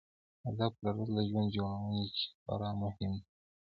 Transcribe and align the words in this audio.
هدف 0.45 0.73
لرل 0.83 1.07
د 1.15 1.19
ژوند 1.29 1.53
جوړونې 1.55 2.05
کې 2.15 2.23
خورا 2.43 2.69
مهم 2.81 3.11
دی. 3.17 3.23